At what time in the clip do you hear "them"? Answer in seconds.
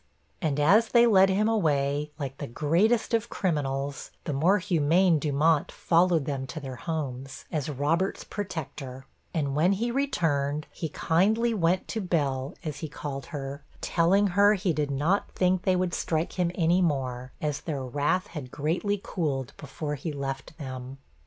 6.25-6.47, 20.57-20.97